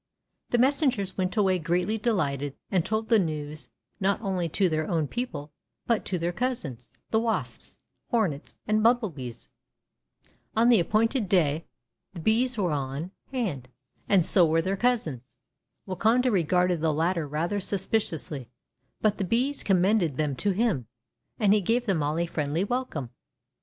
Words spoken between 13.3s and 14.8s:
Bears 165 hand, and so were their